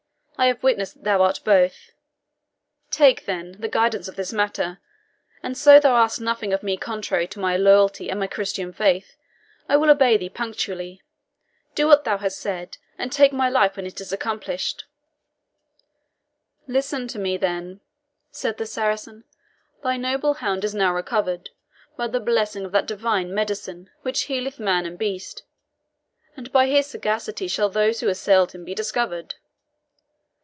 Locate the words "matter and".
4.33-5.55